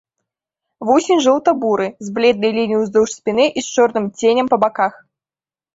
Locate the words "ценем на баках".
4.19-4.93